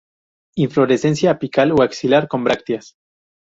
Inflorescencia 0.55 1.29
apical 1.29 1.69
o 1.73 1.83
axilar 1.83 2.23
con 2.31 2.43
brácteas. 2.43 2.85